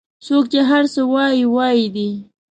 څوک 0.25 0.45
چې 0.51 0.59
هر 0.69 0.83
څه 0.93 1.01
وایي 1.13 1.43
وایي 1.55 1.85
دي 1.95 2.09